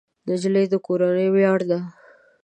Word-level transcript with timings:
نجلۍ 0.27 0.65
د 0.69 0.73
کورنۍ 0.85 1.27
ویاړ 1.31 1.59
ده. 1.69 1.79